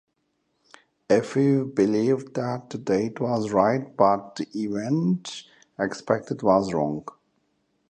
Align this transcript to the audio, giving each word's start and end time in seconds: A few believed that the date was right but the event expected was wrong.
A 1.11 1.21
few 1.21 1.65
believed 1.67 2.33
that 2.33 2.71
the 2.71 2.79
date 2.79 3.19
was 3.19 3.51
right 3.51 3.95
but 3.95 4.35
the 4.37 4.47
event 4.59 5.43
expected 5.77 6.41
was 6.41 6.73
wrong. 6.73 7.05